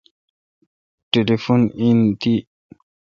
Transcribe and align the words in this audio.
ٹلیفون 1.11 1.61
این 1.79 1.97
تی۔ 2.21 2.33